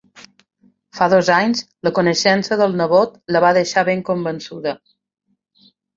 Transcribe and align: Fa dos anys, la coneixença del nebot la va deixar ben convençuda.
Fa 0.99 1.07
dos 1.13 1.27
anys, 1.35 1.61
la 1.87 1.91
coneixença 1.99 2.57
del 2.63 2.73
nebot 2.79 3.15
la 3.37 3.43
va 3.45 3.53
deixar 3.59 3.85
ben 3.91 4.03
convençuda. 4.09 4.75